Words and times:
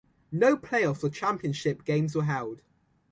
No 0.31 0.57
playoffs 0.57 1.03
or 1.03 1.09
championship 1.11 1.83
games 1.85 2.15
were 2.15 2.23
held. 2.23 2.63